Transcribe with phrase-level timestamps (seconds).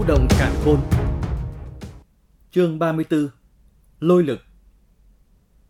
[0.00, 0.80] Vũ động cản khôn
[2.50, 3.28] Chương 34
[4.00, 4.40] Lôi lực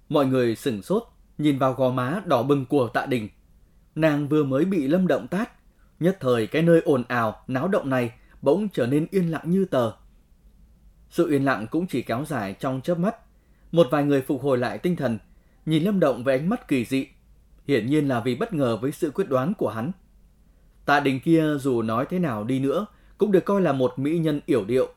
[0.08, 1.02] Mọi người sửng sốt,
[1.38, 3.28] nhìn vào gò má đỏ bừng của tạ đình.
[3.94, 5.50] Nàng vừa mới bị lâm động tát,
[6.00, 8.12] nhất thời cái nơi ồn ào, náo động này
[8.42, 9.92] bỗng trở nên yên lặng như tờ.
[11.08, 13.16] Sự yên lặng cũng chỉ kéo dài trong chớp mắt.
[13.72, 15.18] Một vài người phục hồi lại tinh thần,
[15.66, 17.06] nhìn lâm động với ánh mắt kỳ dị.
[17.66, 19.92] Hiển nhiên là vì bất ngờ với sự quyết đoán của hắn.
[20.84, 22.86] Tạ đình kia dù nói thế nào đi nữa,
[23.20, 24.88] cũng được coi là một mỹ nhân yểu điệu.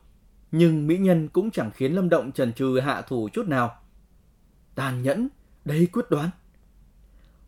[0.52, 3.76] Nhưng mỹ nhân cũng chẳng khiến Lâm Động trần trừ hạ thủ chút nào.
[4.74, 5.28] Tàn nhẫn,
[5.64, 6.30] đầy quyết đoán.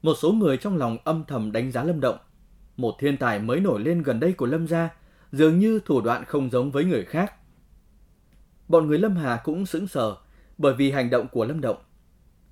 [0.03, 2.19] Một số người trong lòng âm thầm đánh giá Lâm Động.
[2.77, 4.89] Một thiên tài mới nổi lên gần đây của Lâm gia,
[5.33, 7.33] dường như thủ đoạn không giống với người khác.
[8.69, 10.17] Bọn người Lâm Hà cũng sững sờ
[10.59, 11.79] bởi vì hành động của Lâm Động.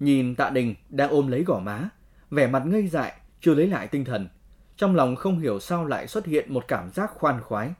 [0.01, 1.89] Nhìn Tạ Đình đang ôm lấy gò má,
[2.31, 4.29] vẻ mặt ngây dại, chưa lấy lại tinh thần.
[4.77, 7.75] Trong lòng không hiểu sao lại xuất hiện một cảm giác khoan khoái.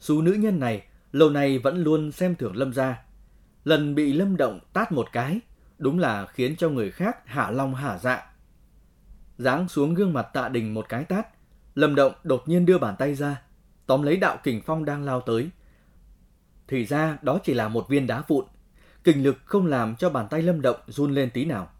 [0.00, 3.04] Dù nữ nhân này lâu nay vẫn luôn xem thường Lâm gia.
[3.64, 5.40] Lần bị Lâm Động tát một cái,
[5.78, 8.32] đúng là khiến cho người khác hạ long hạ dạ.
[9.38, 11.26] Giáng xuống gương mặt tạ đình một cái tát,
[11.74, 13.42] Lâm Động đột nhiên đưa bàn tay ra,
[13.86, 15.50] tóm lấy đạo kình phong đang lao tới.
[16.68, 18.44] Thì ra đó chỉ là một viên đá vụn,
[19.04, 21.70] kình lực không làm cho bàn tay Lâm Động run lên tí nào.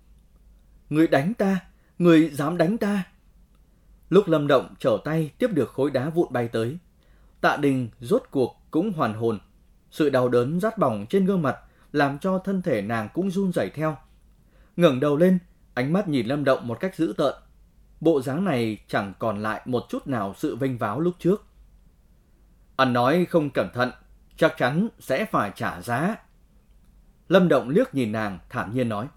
[0.91, 1.61] Người đánh ta,
[1.99, 3.03] người dám đánh ta.
[4.11, 6.79] Lúc Lâm Động trở tay tiếp được khối đá vụn bay tới,
[7.41, 9.39] Tạ Đình rốt cuộc cũng hoàn hồn.
[9.91, 11.59] Sự đau đớn rát bỏng trên gương mặt
[11.93, 13.97] làm cho thân thể nàng cũng run rẩy theo.
[14.77, 15.39] ngẩng đầu lên,
[15.75, 17.35] ánh mắt nhìn Lâm Động một cách dữ tợn.
[18.01, 21.45] Bộ dáng này chẳng còn lại một chút nào sự vinh váo lúc trước.
[22.77, 23.91] Anh nói không cẩn thận,
[24.37, 26.17] chắc chắn sẽ phải trả giá.
[27.29, 29.09] Lâm Động liếc nhìn nàng, thản nhiên nói.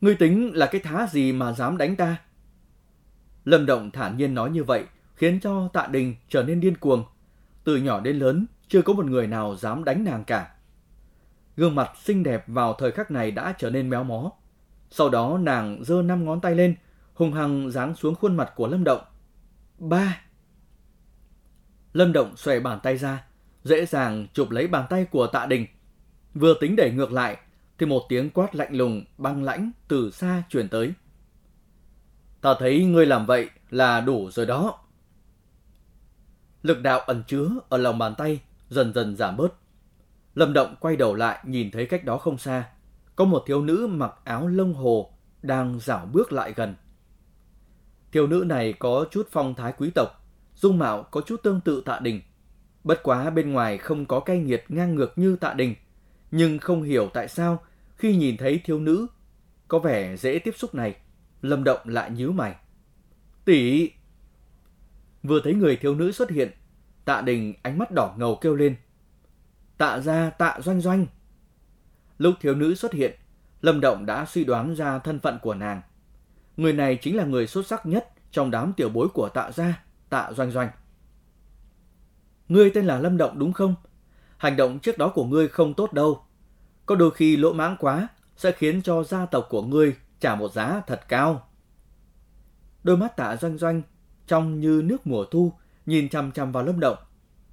[0.00, 2.16] Ngươi tính là cái thá gì mà dám đánh ta?
[3.44, 4.84] Lâm Động thản nhiên nói như vậy,
[5.20, 7.04] khiến cho Tạ Đình trở nên điên cuồng.
[7.64, 10.54] Từ nhỏ đến lớn, chưa có một người nào dám đánh nàng cả.
[11.56, 14.30] Gương mặt xinh đẹp vào thời khắc này đã trở nên méo mó.
[14.90, 16.74] Sau đó nàng giơ năm ngón tay lên,
[17.14, 19.00] hùng hăng giáng xuống khuôn mặt của Lâm Động.
[19.78, 20.20] Ba!
[21.92, 23.24] Lâm Động xòe bàn tay ra,
[23.64, 25.66] dễ dàng chụp lấy bàn tay của Tạ Đình.
[26.34, 27.36] Vừa tính đẩy ngược lại,
[27.78, 30.92] thì một tiếng quát lạnh lùng, băng lãnh từ xa truyền tới.
[32.40, 34.78] Ta thấy ngươi làm vậy là đủ rồi đó.
[36.62, 39.54] Lực đạo ẩn chứa ở lòng bàn tay dần dần giảm bớt.
[40.34, 42.68] Lâm Động quay đầu lại nhìn thấy cách đó không xa,
[43.16, 45.12] có một thiếu nữ mặc áo lông hồ
[45.42, 46.74] đang dảo bước lại gần.
[48.12, 51.82] Thiếu nữ này có chút phong thái quý tộc, dung mạo có chút tương tự
[51.86, 52.20] Tạ Đình.
[52.84, 55.74] Bất quá bên ngoài không có cay nghiệt ngang ngược như Tạ Đình,
[56.30, 57.62] nhưng không hiểu tại sao
[57.96, 59.06] khi nhìn thấy thiếu nữ
[59.68, 60.96] có vẻ dễ tiếp xúc này,
[61.42, 62.56] Lâm Động lại nhíu mày.
[63.44, 63.90] Tỷ,
[65.22, 66.50] Vừa thấy người thiếu nữ xuất hiện,
[67.04, 68.76] tạ đình ánh mắt đỏ ngầu kêu lên.
[69.78, 71.06] Tạ ra tạ doanh doanh.
[72.18, 73.14] Lúc thiếu nữ xuất hiện,
[73.60, 75.82] Lâm Động đã suy đoán ra thân phận của nàng.
[76.56, 79.82] Người này chính là người xuất sắc nhất trong đám tiểu bối của tạ gia,
[80.08, 80.70] tạ doanh doanh.
[82.48, 83.74] Ngươi tên là Lâm Động đúng không?
[84.36, 86.24] Hành động trước đó của ngươi không tốt đâu.
[86.86, 90.52] Có đôi khi lỗ mãng quá sẽ khiến cho gia tộc của ngươi trả một
[90.52, 91.48] giá thật cao.
[92.82, 93.82] Đôi mắt tạ doanh doanh
[94.30, 95.52] trong như nước mùa thu,
[95.86, 96.96] nhìn chằm chằm vào Lâm Động.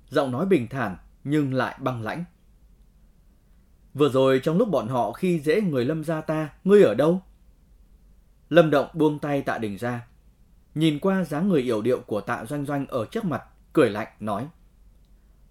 [0.09, 2.23] Giọng nói bình thản nhưng lại băng lãnh.
[3.93, 7.21] Vừa rồi trong lúc bọn họ khi dễ người Lâm gia ta, ngươi ở đâu?
[8.49, 10.07] Lâm Động buông tay tạ đình ra.
[10.75, 13.43] Nhìn qua dáng người yểu điệu của tạ doanh doanh ở trước mặt,
[13.73, 14.47] cười lạnh, nói.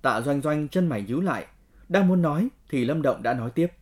[0.03, 1.47] Tạ doanh doanh chân mày nhíu lại,
[1.89, 3.73] đang muốn nói thì Lâm Động đã nói tiếp.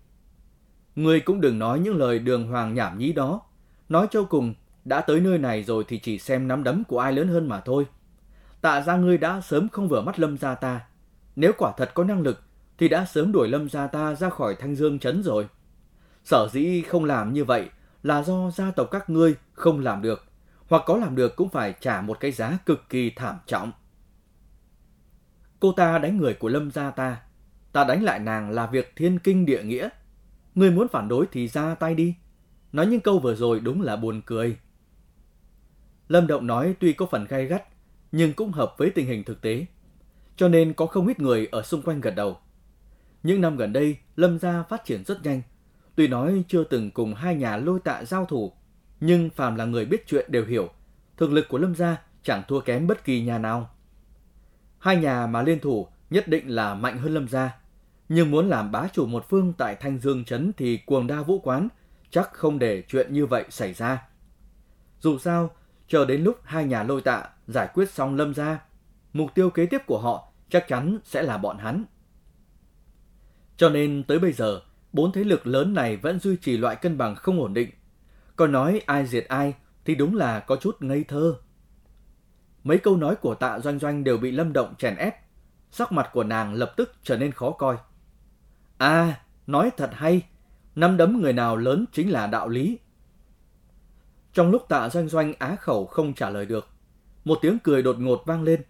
[0.96, 3.40] Ngươi cũng đừng nói những lời đường hoàng nhảm nhí đó.
[3.88, 4.54] Nói cho cùng,
[4.84, 7.60] đã tới nơi này rồi thì chỉ xem nắm đấm của ai lớn hơn mà
[7.60, 7.86] thôi.
[8.60, 10.80] Tạ ra ngươi đã sớm không vừa mắt lâm gia ta.
[11.36, 12.42] Nếu quả thật có năng lực,
[12.78, 15.48] thì đã sớm đuổi lâm gia ta ra khỏi thanh dương chấn rồi.
[16.24, 17.68] Sở dĩ không làm như vậy
[18.02, 20.24] là do gia tộc các ngươi không làm được,
[20.68, 23.72] hoặc có làm được cũng phải trả một cái giá cực kỳ thảm trọng.
[25.60, 27.20] Cô ta đánh người của lâm gia ta,
[27.72, 29.88] ta đánh lại nàng là việc thiên kinh địa nghĩa.
[30.54, 32.14] Ngươi muốn phản đối thì ra tay đi.
[32.72, 34.56] Nói những câu vừa rồi đúng là buồn cười.
[36.08, 37.64] Lâm Động nói tuy có phần gai gắt,
[38.12, 39.66] nhưng cũng hợp với tình hình thực tế.
[40.36, 42.38] Cho nên có không ít người ở xung quanh gật đầu.
[43.22, 45.42] Những năm gần đây, Lâm gia phát triển rất nhanh.
[45.96, 48.52] Tuy nói chưa từng cùng hai nhà lôi tạ giao thủ,
[49.00, 50.68] nhưng phàm là người biết chuyện đều hiểu,
[51.16, 53.70] thực lực của Lâm gia chẳng thua kém bất kỳ nhà nào.
[54.78, 57.56] Hai nhà mà liên thủ nhất định là mạnh hơn Lâm gia,
[58.08, 61.38] nhưng muốn làm bá chủ một phương tại Thanh Dương Trấn thì cuồng đa vũ
[61.38, 61.68] quán
[62.10, 64.02] chắc không để chuyện như vậy xảy ra.
[65.00, 65.50] Dù sao,
[65.88, 68.58] chờ đến lúc hai nhà lôi tạ giải quyết xong lâm gia,
[69.12, 71.84] mục tiêu kế tiếp của họ chắc chắn sẽ là bọn hắn.
[73.56, 74.60] Cho nên tới bây giờ,
[74.92, 77.70] bốn thế lực lớn này vẫn duy trì loại cân bằng không ổn định.
[78.36, 79.54] Còn nói ai diệt ai
[79.84, 81.34] thì đúng là có chút ngây thơ.
[82.64, 85.14] Mấy câu nói của tạ doanh doanh đều bị lâm động chèn ép.
[85.70, 87.76] Sắc mặt của nàng lập tức trở nên khó coi.
[88.78, 90.22] À, nói thật hay,
[90.74, 92.78] năm đấm người nào lớn chính là đạo lý.
[94.34, 96.68] Trong lúc tạ doanh doanh á khẩu không trả lời được,
[97.24, 98.62] một tiếng cười đột ngột vang lên.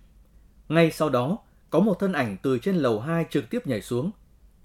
[0.69, 1.39] Ngay sau đó,
[1.71, 4.11] có một thân ảnh từ trên lầu 2 trực tiếp nhảy xuống.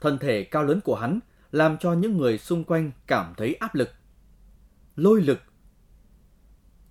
[0.01, 1.19] Thân thể cao lớn của hắn
[1.51, 3.89] làm cho những người xung quanh cảm thấy áp lực.
[4.95, 5.39] Lôi lực.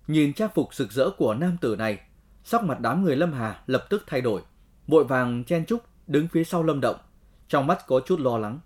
[0.07, 1.99] Nhìn trang phục rực rỡ của nam tử này,
[2.43, 4.41] sắc mặt đám người Lâm Hà lập tức thay đổi,
[4.87, 6.97] vội vàng chen chúc đứng phía sau Lâm Động,
[7.47, 8.59] trong mắt có chút lo lắng.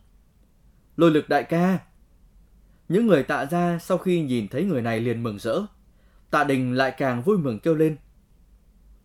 [0.98, 1.80] Lôi lực đại ca.
[2.90, 5.62] Những người tạ ra sau khi nhìn thấy người này liền mừng rỡ.
[6.30, 7.98] Tạ đình lại càng vui mừng kêu lên.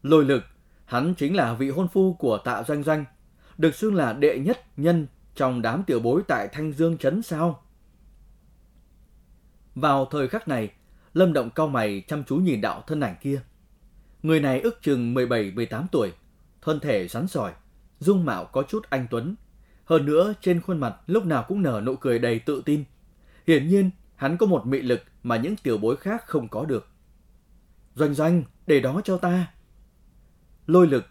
[0.03, 0.45] Lôi lực,
[0.85, 3.05] hắn chính là vị hôn phu của tạ doanh doanh,
[3.59, 7.63] được xưng là đệ nhất nhân trong đám tiểu bối tại Thanh Dương Trấn sao?
[9.75, 10.71] Vào thời khắc này,
[11.15, 13.41] Lâm Động cao mày chăm chú nhìn đạo thân ảnh kia.
[14.23, 16.13] Người này ước chừng 17-18 tuổi,
[16.63, 17.53] thân thể rắn sỏi,
[18.01, 19.35] dung mạo có chút anh tuấn.
[19.85, 22.85] Hơn nữa, trên khuôn mặt lúc nào cũng nở nụ cười đầy tự tin.
[23.49, 26.89] Hiển nhiên, hắn có một mị lực mà những tiểu bối khác không có được.
[27.95, 29.53] Doanh doanh, để đó cho ta.
[30.67, 31.05] Lôi lực,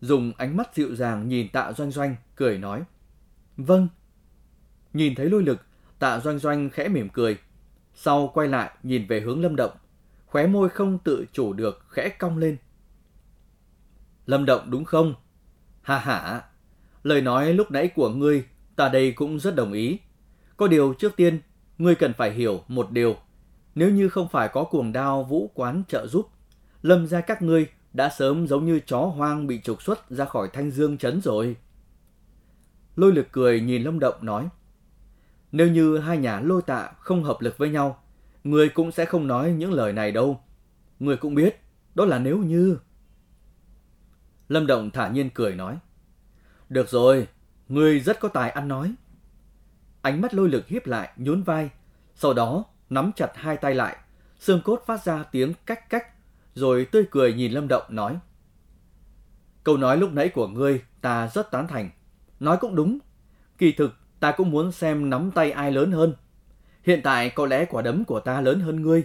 [0.00, 2.82] dùng ánh mắt dịu dàng nhìn tạ doanh doanh, cười nói.
[3.56, 3.88] Vâng.
[4.92, 5.60] Nhìn thấy lôi lực,
[5.98, 7.38] tạ doanh doanh khẽ mỉm cười.
[7.94, 9.72] Sau quay lại nhìn về hướng lâm động.
[10.26, 12.56] Khóe môi không tự chủ được khẽ cong lên.
[14.26, 15.14] Lâm động đúng không?
[15.82, 16.42] Hà hả.
[17.02, 18.46] Lời nói lúc nãy của ngươi,
[18.76, 19.98] ta đây cũng rất đồng ý.
[20.56, 21.40] Có điều trước tiên,
[21.82, 23.16] ngươi cần phải hiểu một điều.
[23.74, 26.28] Nếu như không phải có cuồng đao vũ quán trợ giúp,
[26.82, 30.48] lâm ra các ngươi đã sớm giống như chó hoang bị trục xuất ra khỏi
[30.52, 31.56] thanh dương chấn rồi.
[32.96, 34.48] Lôi lực cười nhìn Lâm Động nói.
[35.52, 38.02] Nếu như hai nhà lôi tạ không hợp lực với nhau,
[38.44, 40.40] người cũng sẽ không nói những lời này đâu.
[40.98, 41.60] Người cũng biết,
[41.94, 42.78] đó là nếu như...
[44.48, 45.78] Lâm Động thả nhiên cười nói.
[46.68, 47.28] Được rồi,
[47.68, 48.94] người rất có tài ăn nói.
[50.02, 51.70] Ánh mắt lôi lực hiếp lại, nhún vai,
[52.14, 53.96] sau đó nắm chặt hai tay lại,
[54.38, 56.06] xương cốt phát ra tiếng cách cách,
[56.54, 58.18] rồi tươi cười nhìn Lâm Động nói.
[59.64, 61.90] Câu nói lúc nãy của ngươi ta rất tán thành.
[62.40, 62.98] Nói cũng đúng.
[63.58, 66.14] Kỳ thực, ta cũng muốn xem nắm tay ai lớn hơn.
[66.82, 69.04] Hiện tại có lẽ quả đấm của ta lớn hơn ngươi.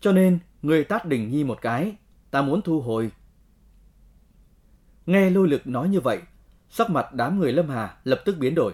[0.00, 1.96] Cho nên, ngươi tát đỉnh nhi một cái.
[2.30, 3.10] Ta muốn thu hồi.
[5.06, 6.18] Nghe lôi lực nói như vậy,
[6.70, 8.72] sắc mặt đám người Lâm Hà lập tức biến đổi.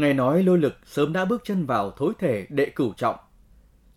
[0.00, 3.16] Nghe nói lôi lực sớm đã bước chân vào thối thể đệ cửu trọng.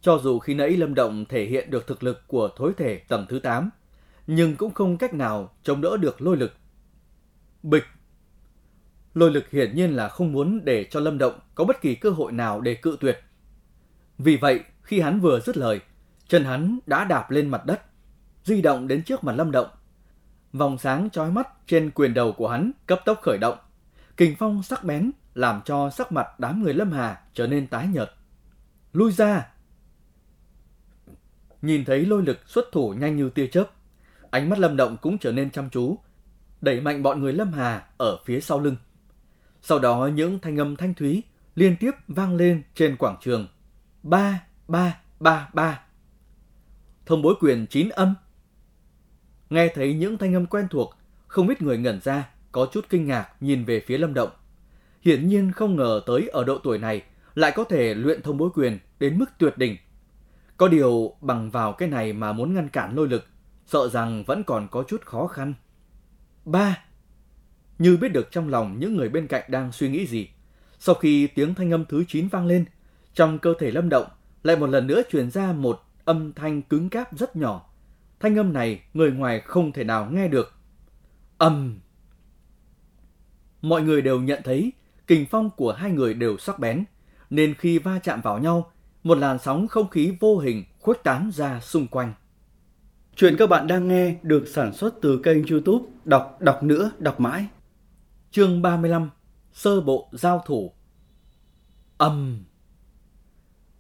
[0.02, 3.26] Cho dù khi nãy Lâm Động thể hiện được thực lực của thối thể tầng
[3.30, 3.70] thứ 8,
[4.28, 6.54] nhưng cũng không cách nào chống đỡ được lôi lực.
[7.64, 7.84] Bịch
[9.14, 12.10] Lôi lực hiển nhiên là không muốn để cho Lâm Động có bất kỳ cơ
[12.10, 13.20] hội nào để cự tuyệt.
[14.18, 15.80] Vì vậy, khi hắn vừa dứt lời,
[16.28, 17.82] chân hắn đã đạp lên mặt đất,
[18.44, 19.68] di động đến trước mặt Lâm Động.
[20.54, 23.58] Vòng sáng chói mắt trên quyền đầu của hắn cấp tốc khởi động.
[24.18, 27.88] Kình phong sắc bén làm cho sắc mặt đám người Lâm Hà trở nên tái
[27.88, 28.12] nhợt.
[28.94, 29.48] Lui ra!
[31.62, 33.72] Nhìn thấy lôi lực xuất thủ nhanh như tia chớp,
[34.30, 35.98] ánh mắt Lâm Động cũng trở nên chăm chú,
[36.62, 38.76] đẩy mạnh bọn người Lâm Hà ở phía sau lưng.
[39.62, 41.24] Sau đó những thanh âm thanh thúy
[41.56, 43.48] liên tiếp vang lên trên quảng trường.
[44.04, 45.82] Ba, ba, ba, ba.
[47.06, 48.16] Thông bối quyền chín âm.
[49.50, 50.94] Nghe thấy những thanh âm quen thuộc,
[51.28, 54.30] không ít người ngẩn ra, có chút kinh ngạc nhìn về phía Lâm Động.
[55.04, 57.04] Hiển nhiên không ngờ tới ở độ tuổi này
[57.36, 59.78] lại có thể luyện thông bối quyền đến mức tuyệt đỉnh.
[60.58, 63.26] Có điều bằng vào cái này mà muốn ngăn cản lôi lực,
[63.66, 65.54] sợ rằng vẫn còn có chút khó khăn.
[66.46, 66.84] Ba,
[67.80, 70.30] như biết được trong lòng những người bên cạnh đang suy nghĩ gì.
[70.80, 72.66] Sau khi tiếng thanh âm thứ 9 vang lên,
[73.14, 74.08] trong cơ thể Lâm Động
[74.44, 77.70] lại một lần nữa truyền ra một âm thanh cứng cáp rất nhỏ.
[78.20, 80.54] Thanh âm này người ngoài không thể nào nghe được.
[81.38, 81.80] Âm.
[83.62, 84.74] Mọi người đều nhận thấy
[85.14, 86.84] kình phong của hai người đều sắc bén,
[87.30, 88.72] nên khi va chạm vào nhau,
[89.04, 92.14] một làn sóng không khí vô hình khuếch tán ra xung quanh.
[93.16, 97.20] Chuyện các bạn đang nghe được sản xuất từ kênh youtube Đọc Đọc Nữa Đọc
[97.20, 97.48] Mãi.
[98.32, 99.10] Chương 35
[99.54, 100.74] Sơ bộ giao thủ
[101.98, 102.44] Âm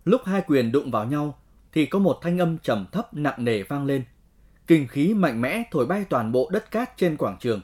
[0.06, 1.38] Lúc hai quyền đụng vào nhau
[1.72, 4.06] thì có một thanh âm trầm thấp nặng nề vang lên.
[4.68, 7.62] Kinh khí mạnh mẽ thổi bay toàn bộ đất cát trên quảng trường.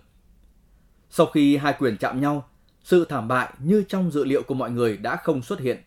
[1.10, 2.49] Sau khi hai quyền chạm nhau,
[2.84, 5.84] sự thảm bại như trong dự liệu của mọi người đã không xuất hiện.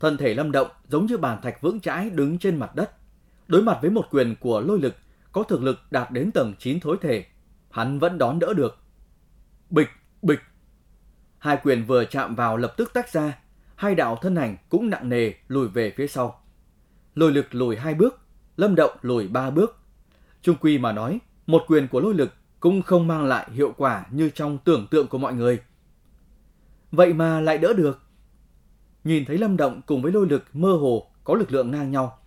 [0.00, 2.90] Thân thể lâm động giống như bàn thạch vững chãi đứng trên mặt đất.
[3.48, 4.94] Đối mặt với một quyền của lôi lực
[5.32, 7.24] có thực lực đạt đến tầng 9 thối thể,
[7.70, 8.78] hắn vẫn đón đỡ được
[9.72, 9.88] bịch,
[10.22, 10.40] bịch.
[11.38, 13.38] Hai quyền vừa chạm vào lập tức tách ra,
[13.74, 16.42] hai đạo thân ảnh cũng nặng nề lùi về phía sau.
[17.14, 18.20] Lôi lực lùi hai bước,
[18.56, 19.78] lâm động lùi ba bước.
[20.42, 24.06] Trung quy mà nói, một quyền của lôi lực cũng không mang lại hiệu quả
[24.10, 25.60] như trong tưởng tượng của mọi người.
[26.92, 28.00] Vậy mà lại đỡ được.
[29.04, 32.18] Nhìn thấy lâm động cùng với lôi lực mơ hồ có lực lượng ngang nhau.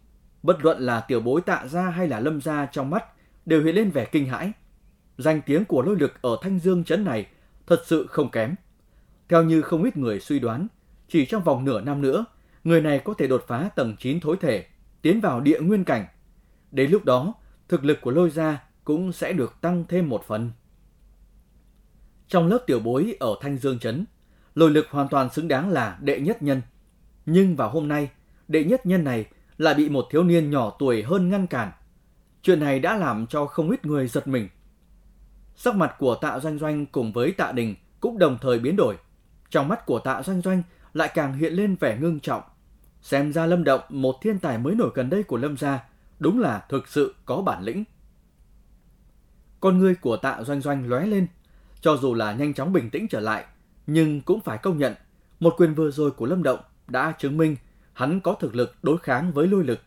[0.44, 3.06] Bất luận là tiểu bối tạ ra hay là lâm ra trong mắt
[3.46, 4.52] đều hiện lên vẻ kinh hãi.
[5.18, 7.28] Danh tiếng của lôi lực ở Thanh Dương trấn này
[7.68, 8.56] thật sự không kém.
[9.30, 10.68] Theo như không ít người suy đoán,
[11.08, 12.26] chỉ trong vòng nửa năm nữa,
[12.64, 14.66] người này có thể đột phá tầng 9 thối thể,
[15.02, 16.06] tiến vào địa nguyên cảnh.
[16.72, 17.34] Đến lúc đó,
[17.68, 20.52] thực lực của lôi gia cũng sẽ được tăng thêm một phần.
[22.28, 24.06] Trong lớp tiểu bối ở Thanh Dương Trấn,
[24.56, 26.62] lôi lực hoàn toàn xứng đáng là đệ nhất nhân.
[27.26, 28.10] Nhưng vào hôm nay,
[28.48, 29.26] đệ nhất nhân này
[29.58, 31.72] lại bị một thiếu niên nhỏ tuổi hơn ngăn cản.
[32.42, 34.50] Chuyện này đã làm cho không ít người giật mình.
[35.56, 38.98] Sắc mặt của tạ doanh doanh cùng với tạ đình cũng đồng thời biến đổi.
[39.50, 42.42] Trong mắt của tạ doanh doanh lại càng hiện lên vẻ ngưng trọng.
[43.02, 45.84] Xem ra Lâm Động, một thiên tài mới nổi gần đây của Lâm gia,
[46.20, 47.84] đúng là thực sự có bản lĩnh.
[49.60, 51.28] Con ngươi của tạ doanh doanh lóe lên,
[51.82, 53.46] cho dù là nhanh chóng bình tĩnh trở lại,
[53.88, 54.94] nhưng cũng phải công nhận,
[55.40, 57.56] một quyền vừa rồi của Lâm Động đã chứng minh
[57.94, 59.80] hắn có thực lực đối kháng với lôi lực.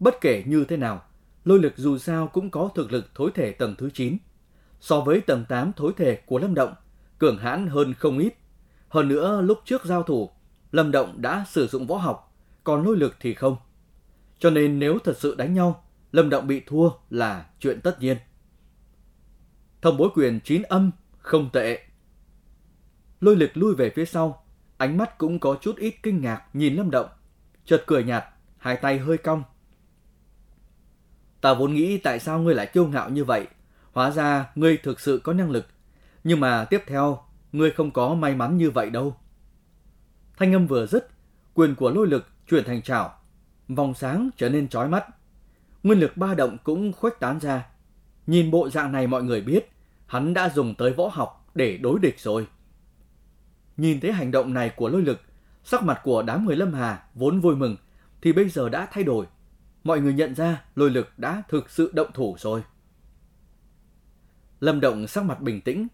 [0.00, 1.02] Bất kể như thế nào,
[1.44, 4.16] lôi lực dù sao cũng có thực lực thối thể tầng thứ 9.
[4.80, 6.74] So với tầng 8 thối thể của Lâm Động,
[7.18, 8.34] cường hãn hơn không ít.
[8.88, 10.30] Hơn nữa, lúc trước giao thủ,
[10.72, 12.34] Lâm Động đã sử dụng võ học,
[12.64, 13.56] còn lôi lực thì không.
[14.38, 18.16] Cho nên nếu thật sự đánh nhau, Lâm Động bị thua là chuyện tất nhiên.
[19.82, 21.89] Thông bối quyền chín âm, không tệ.
[23.20, 24.44] Lôi lực lui về phía sau,
[24.76, 27.08] ánh mắt cũng có chút ít kinh ngạc nhìn Lâm Động.
[27.64, 28.24] Chợt cười nhạt,
[28.58, 29.42] hai tay hơi cong.
[31.40, 33.46] Ta vốn nghĩ tại sao ngươi lại kiêu ngạo như vậy.
[33.92, 35.66] Hóa ra ngươi thực sự có năng lực.
[36.24, 37.22] Nhưng mà tiếp theo,
[37.52, 39.16] ngươi không có may mắn như vậy đâu.
[40.36, 41.10] Thanh âm vừa dứt,
[41.54, 43.14] quyền của lôi lực chuyển thành trảo.
[43.68, 45.06] Vòng sáng trở nên chói mắt.
[45.82, 47.66] Nguyên lực ba động cũng khuếch tán ra.
[48.26, 49.70] Nhìn bộ dạng này mọi người biết,
[50.06, 52.46] hắn đã dùng tới võ học để đối địch rồi.
[53.80, 55.20] Nhìn thấy hành động này của lôi lực,
[55.64, 57.76] sắc mặt của đám người Lâm Hà vốn vui mừng,
[58.22, 59.26] thì bây giờ đã thay đổi.
[59.84, 62.62] Mọi người nhận ra lôi lực đã thực sự động thủ rồi.
[64.60, 65.86] Lâm Động sắc mặt bình tĩnh.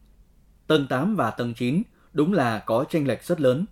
[0.67, 3.65] Tầng 8 và tầng 9 đúng là có tranh lệch rất lớn.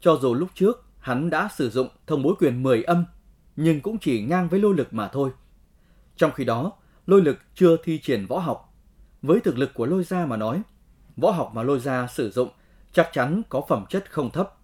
[0.00, 3.04] Cho dù lúc trước hắn đã sử dụng thông bối quyền 10 âm,
[3.56, 5.30] nhưng cũng chỉ ngang với lôi lực mà thôi.
[6.16, 6.72] Trong khi đó,
[7.06, 8.74] lôi lực chưa thi triển võ học.
[9.22, 10.62] Với thực lực của lôi gia mà nói,
[11.16, 12.48] võ học mà lôi gia sử dụng
[12.92, 14.54] chắc chắn có phẩm chất không thấp.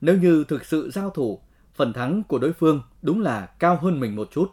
[0.00, 1.40] Nếu như thực sự giao thủ,
[1.74, 4.50] phần thắng của đối phương đúng là cao hơn mình một chút.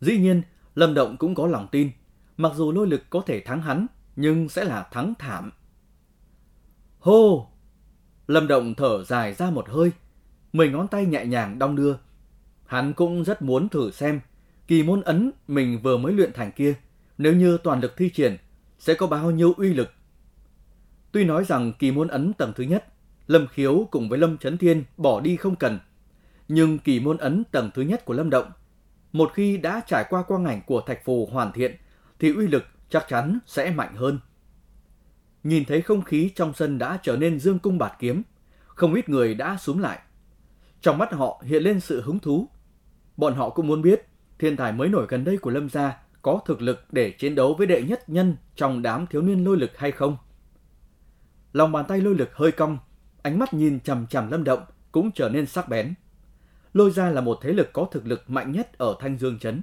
[0.00, 0.42] Dĩ nhiên,
[0.74, 1.90] Lâm Động cũng có lòng tin,
[2.36, 5.50] mặc dù lôi lực có thể thắng hắn, nhưng sẽ là thắng thảm.
[6.98, 7.50] Hô!
[8.26, 9.92] Lâm Động thở dài ra một hơi,
[10.52, 11.96] mười ngón tay nhẹ nhàng đong đưa.
[12.66, 14.20] Hắn cũng rất muốn thử xem
[14.70, 16.74] kỳ môn ấn mình vừa mới luyện thành kia,
[17.18, 18.36] nếu như toàn lực thi triển,
[18.78, 19.90] sẽ có bao nhiêu uy lực.
[21.12, 22.84] Tuy nói rằng kỳ môn ấn tầng thứ nhất,
[23.26, 25.78] Lâm Khiếu cùng với Lâm Trấn Thiên bỏ đi không cần,
[26.48, 28.50] nhưng kỳ môn ấn tầng thứ nhất của Lâm Động,
[29.12, 31.76] một khi đã trải qua quang ảnh của thạch phù hoàn thiện,
[32.18, 34.18] thì uy lực chắc chắn sẽ mạnh hơn.
[35.44, 38.22] Nhìn thấy không khí trong sân đã trở nên dương cung bạt kiếm,
[38.66, 39.98] không ít người đã xuống lại.
[40.80, 42.48] Trong mắt họ hiện lên sự hứng thú.
[43.16, 46.40] Bọn họ cũng muốn biết thiên tài mới nổi gần đây của Lâm gia có
[46.46, 49.78] thực lực để chiến đấu với đệ nhất nhân trong đám thiếu niên lôi lực
[49.78, 50.16] hay không.
[51.52, 52.78] Lòng bàn tay lôi lực hơi cong,
[53.22, 55.94] ánh mắt nhìn chằm chằm Lâm Động cũng trở nên sắc bén.
[56.72, 59.62] Lôi gia là một thế lực có thực lực mạnh nhất ở Thanh Dương Trấn.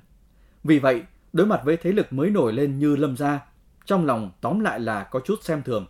[0.64, 1.04] Vì vậy,
[1.34, 3.40] đối mặt với thế lực mới nổi lên như Lâm gia,
[3.86, 5.86] trong lòng tóm lại là có chút xem thường.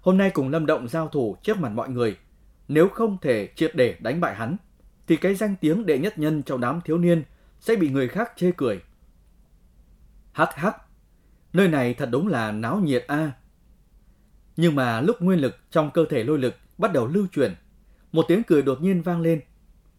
[0.00, 2.16] Hôm nay cùng Lâm Động giao thủ trước mặt mọi người,
[2.68, 4.56] nếu không thể triệt để đánh bại hắn,
[5.06, 7.22] thì cái danh tiếng đệ nhất nhân trong đám thiếu niên
[7.60, 8.82] sẽ bị người khác chê cười.
[10.32, 10.76] Hắc hắc,
[11.52, 13.32] nơi này thật đúng là náo nhiệt a.
[14.56, 17.54] Nhưng mà lúc nguyên lực trong cơ thể lôi lực bắt đầu lưu chuyển,
[18.12, 19.40] một tiếng cười đột nhiên vang lên.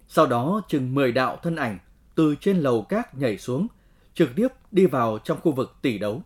[0.07, 1.77] Sau đó chừng 10 đạo thân ảnh
[2.15, 3.67] từ trên lầu cát nhảy xuống,
[4.13, 6.21] trực tiếp đi vào trong khu vực tỷ đấu.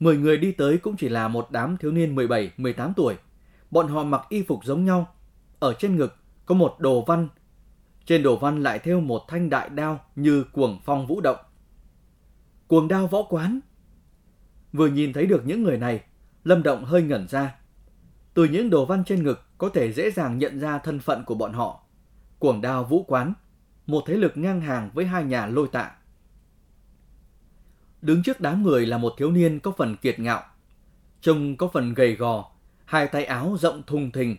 [0.00, 3.16] 10 người đi tới cũng chỉ là một đám thiếu niên 17-18 tuổi.
[3.70, 5.14] Bọn họ mặc y phục giống nhau.
[5.58, 7.28] Ở trên ngực có một đồ văn.
[8.06, 11.36] Trên đồ văn lại theo một thanh đại đao như cuồng phong vũ động.
[12.66, 13.60] Cuồng đao võ quán.
[14.72, 16.00] Vừa nhìn thấy được những người này,
[16.44, 17.54] Lâm Động hơi ngẩn ra.
[18.34, 21.34] Từ những đồ văn trên ngực có thể dễ dàng nhận ra thân phận của
[21.34, 21.84] bọn họ.
[22.38, 23.32] Cuồng đao vũ quán,
[23.86, 25.90] một thế lực ngang hàng với hai nhà lôi tạ.
[28.02, 30.42] Đứng trước đám người là một thiếu niên có phần kiệt ngạo.
[31.20, 32.50] Trông có phần gầy gò,
[32.84, 34.36] hai tay áo rộng thùng thình,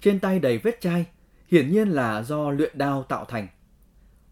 [0.00, 1.06] trên tay đầy vết chai,
[1.48, 3.48] hiển nhiên là do luyện đao tạo thành.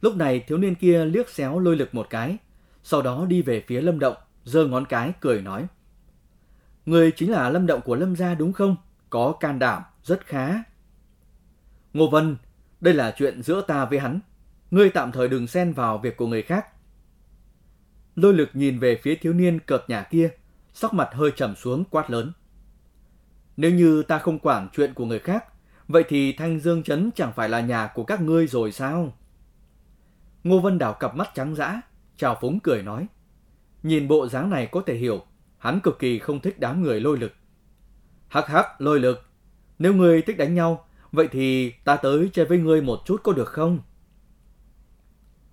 [0.00, 2.36] Lúc này thiếu niên kia liếc xéo lôi lực một cái,
[2.82, 5.66] sau đó đi về phía lâm động, giơ ngón cái cười nói.
[6.86, 8.76] Người chính là lâm động của lâm gia đúng không?
[9.10, 10.62] Có can đảm, rất khá.
[11.92, 12.36] Ngô Vân,
[12.80, 14.20] đây là chuyện giữa ta với hắn.
[14.70, 16.66] Ngươi tạm thời đừng xen vào việc của người khác.
[18.16, 20.30] Lôi lực nhìn về phía thiếu niên cợt nhà kia,
[20.74, 22.32] sắc mặt hơi trầm xuống quát lớn.
[23.56, 25.44] Nếu như ta không quản chuyện của người khác,
[25.88, 29.12] vậy thì Thanh Dương Trấn chẳng phải là nhà của các ngươi rồi sao?
[30.44, 31.80] Ngô Vân đảo cặp mắt trắng dã,
[32.16, 33.06] chào phúng cười nói.
[33.82, 35.24] Nhìn bộ dáng này có thể hiểu,
[35.58, 37.32] hắn cực kỳ không thích đám người lôi lực.
[38.28, 39.22] Hắc hắc, lôi lực,
[39.78, 43.32] nếu ngươi thích đánh nhau, vậy thì ta tới chơi với ngươi một chút có
[43.32, 43.80] được không?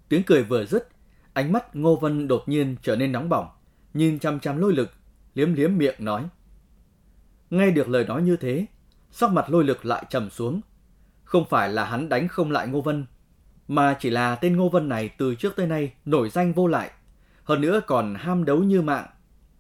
[0.10, 0.88] Tiếng cười vừa dứt,
[1.34, 3.48] ánh mắt Ngô Vân đột nhiên trở nên nóng bỏng,
[3.94, 4.92] nhìn chăm chăm lôi lực,
[5.34, 6.26] liếm liếm miệng nói.
[7.50, 8.66] Nghe được lời nói như thế,
[9.12, 10.62] sắc mặt lôi lực lại trầm xuống.
[11.24, 13.06] Không phải là hắn đánh không lại Ngô Vân,
[13.68, 16.92] mà chỉ là tên Ngô Vân này từ trước tới nay nổi danh vô lại.
[17.44, 19.08] Hơn nữa còn ham đấu như mạng.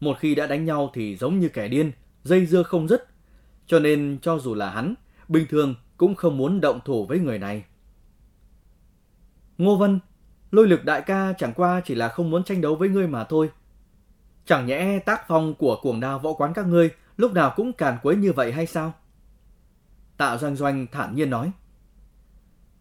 [0.03, 1.91] Một khi đã đánh nhau thì giống như kẻ điên,
[2.23, 3.07] dây dưa không dứt.
[3.67, 4.95] Cho nên cho dù là hắn,
[5.27, 7.63] bình thường cũng không muốn động thủ với người này.
[9.57, 9.99] Ngô Vân,
[10.51, 13.23] lôi lực đại ca chẳng qua chỉ là không muốn tranh đấu với ngươi mà
[13.23, 13.49] thôi.
[14.45, 17.97] Chẳng nhẽ tác phong của cuồng đao võ quán các ngươi lúc nào cũng càn
[18.03, 18.93] quấy như vậy hay sao?
[20.17, 21.51] Tạ Doanh Doanh thản nhiên nói.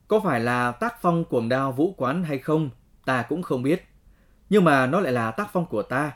[0.08, 2.70] Có phải là tác phong cuồng đao vũ quán hay không,
[3.04, 3.84] ta cũng không biết.
[4.50, 6.12] Nhưng mà nó lại là tác phong của ta.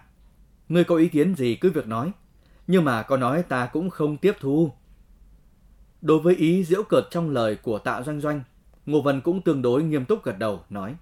[0.69, 2.13] Ngươi có ý kiến gì cứ việc nói.
[2.67, 4.73] Nhưng mà có nói ta cũng không tiếp thu.
[6.03, 8.43] Đối với ý diễu cợt trong lời của Tạ Doanh Doanh,
[8.87, 10.97] Ngô Vân cũng tương đối nghiêm túc gật đầu, nói.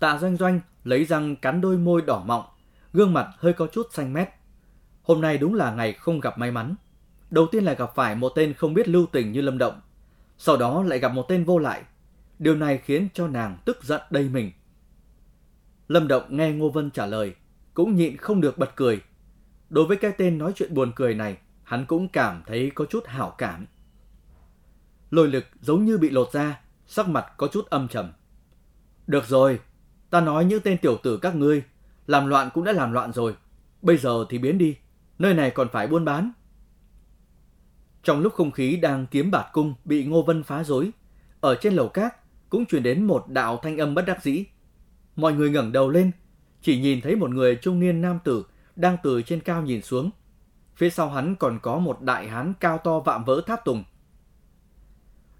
[0.00, 2.44] Tạ Doanh Doanh lấy răng cắn đôi môi đỏ mọng,
[2.92, 4.28] gương mặt hơi có chút xanh mét.
[5.02, 6.74] Hôm nay đúng là ngày không gặp may mắn.
[7.30, 9.80] Đầu tiên là gặp phải một tên không biết lưu tình như Lâm Động,
[10.38, 11.82] sau đó lại gặp một tên vô lại.
[12.38, 14.52] Điều này khiến cho nàng tức giận đầy mình.
[15.88, 17.34] Lâm Động nghe Ngô Vân trả lời,
[17.74, 19.00] cũng nhịn không được bật cười.
[19.70, 23.06] Đối với cái tên nói chuyện buồn cười này, hắn cũng cảm thấy có chút
[23.06, 23.66] hảo cảm.
[25.10, 28.12] Lôi lực giống như bị lột ra, sắc mặt có chút âm trầm.
[29.06, 29.60] Được rồi,
[30.10, 31.62] ta nói những tên tiểu tử các ngươi,
[32.06, 33.36] làm loạn cũng đã làm loạn rồi.
[33.82, 34.76] Bây giờ thì biến đi,
[35.18, 36.32] nơi này còn phải buôn bán.
[38.02, 40.90] Trong lúc không khí đang kiếm bạt cung bị Ngô Vân phá rối,
[41.40, 42.16] ở trên lầu cát
[42.48, 44.44] cũng truyền đến một đạo thanh âm bất đắc dĩ.
[45.16, 46.10] Mọi người ngẩng đầu lên,
[46.62, 48.44] chỉ nhìn thấy một người trung niên nam tử
[48.76, 50.10] đang từ trên cao nhìn xuống.
[50.76, 53.84] Phía sau hắn còn có một đại hán cao to vạm vỡ tháp tùng.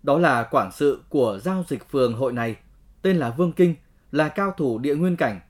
[0.03, 2.57] Đó là quản sự của giao dịch phường hội này,
[3.03, 3.75] tên là Vương Kinh,
[4.13, 5.41] là cao thủ địa nguyên cảnh.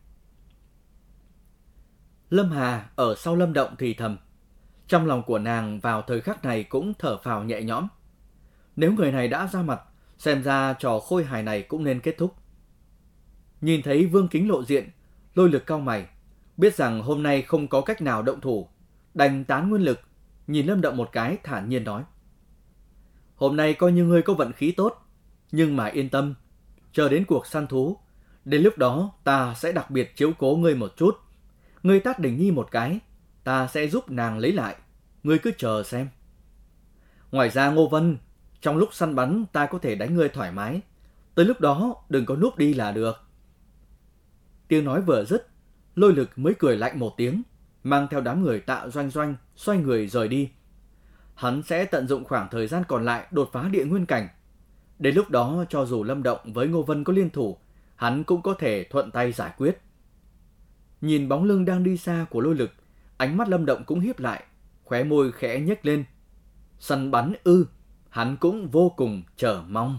[2.30, 4.16] Lâm Hà ở sau Lâm Động thì thầm.
[4.88, 7.88] Trong lòng của nàng vào thời khắc này cũng thở phào nhẹ nhõm.
[8.76, 9.80] Nếu người này đã ra mặt,
[10.18, 12.34] xem ra trò khôi hài này cũng nên kết thúc.
[13.60, 14.90] Nhìn thấy Vương Kính lộ diện,
[15.34, 16.06] lôi lực cao mày,
[16.56, 18.68] biết rằng hôm nay không có cách nào động thủ,
[19.14, 20.00] đành tán nguyên lực,
[20.46, 22.02] nhìn Lâm Động một cái thản nhiên nói.
[23.36, 25.08] Hôm nay coi như ngươi có vận khí tốt,
[25.52, 26.34] nhưng mà yên tâm,
[26.92, 27.98] chờ đến cuộc săn thú,
[28.44, 31.16] đến lúc đó ta sẽ đặc biệt chiếu cố ngươi một chút.
[31.82, 32.98] Ngươi tát đỉnh nhi một cái,
[33.44, 34.76] ta sẽ giúp nàng lấy lại,
[35.22, 36.08] ngươi cứ chờ xem.
[37.30, 38.16] Ngoài ra Ngô Vân,
[38.60, 40.80] trong lúc săn bắn ta có thể đánh ngươi thoải mái,
[41.34, 43.20] tới lúc đó đừng có núp đi là được.
[44.72, 45.48] Tiếng nói vừa dứt,
[45.94, 47.42] lôi lực mới cười lạnh một tiếng,
[47.84, 50.50] mang theo đám người tạ doanh doanh, xoay người rời đi.
[51.34, 54.28] Hắn sẽ tận dụng khoảng thời gian còn lại đột phá địa nguyên cảnh.
[54.98, 57.58] Đến lúc đó cho dù Lâm Động với Ngô Vân có liên thủ,
[57.96, 59.80] hắn cũng có thể thuận tay giải quyết.
[61.00, 62.70] Nhìn bóng lưng đang đi xa của lôi lực,
[63.16, 64.44] ánh mắt Lâm Động cũng hiếp lại,
[64.84, 66.04] khóe môi khẽ nhếch lên.
[66.78, 67.66] Săn bắn ư,
[68.08, 69.98] hắn cũng vô cùng chờ mong.